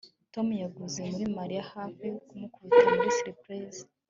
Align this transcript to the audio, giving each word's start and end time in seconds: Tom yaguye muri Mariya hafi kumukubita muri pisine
Tom 0.33 0.47
yaguye 0.61 1.01
muri 1.13 1.25
Mariya 1.37 1.63
hafi 1.73 2.05
kumukubita 2.27 2.89
muri 2.97 3.09
pisine 3.41 3.79